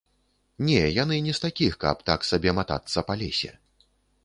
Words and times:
Не, 0.69 0.79
яны 1.03 1.19
не 1.25 1.35
з 1.41 1.43
такіх, 1.45 1.77
каб 1.85 2.01
так 2.09 2.27
сабе 2.31 2.57
матацца 2.61 3.07
па 3.11 3.21
лесе. 3.23 3.51